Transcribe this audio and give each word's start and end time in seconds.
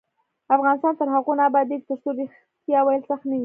افغانستان 0.55 0.93
تر 0.99 1.07
هغو 1.15 1.31
نه 1.39 1.43
ابادیږي، 1.49 1.85
ترڅو 1.89 2.09
ریښتیا 2.19 2.79
ویل 2.83 3.01
سخت 3.09 3.23
نه 3.29 3.33
وي. 3.35 3.39